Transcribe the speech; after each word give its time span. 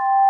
you 0.00 0.29